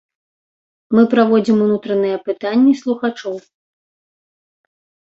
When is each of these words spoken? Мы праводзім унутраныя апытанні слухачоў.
Мы 0.99 1.03
праводзім 1.11 1.57
унутраныя 1.67 2.13
апытанні 2.21 2.73
слухачоў. 2.83 3.35